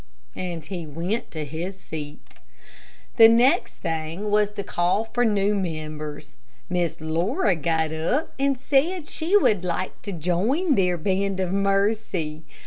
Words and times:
And 0.35 0.65
he 0.65 0.87
went 0.87 1.29
to 1.29 1.45
his 1.45 1.79
seat. 1.79 2.25
The 3.17 3.27
next 3.27 3.75
thing 3.75 4.31
was 4.31 4.49
to 4.53 4.63
call 4.63 5.03
for 5.03 5.23
new 5.23 5.53
members. 5.53 6.33
Miss 6.71 6.99
Laura 7.01 7.55
got 7.55 7.93
up 7.93 8.31
and 8.39 8.59
said 8.59 9.07
she 9.07 9.37
would 9.37 9.63
like 9.63 10.01
to 10.01 10.11
join 10.11 10.73
their 10.73 10.97
Band 10.97 11.39
of 11.39 11.51
Mercy. 11.51 12.41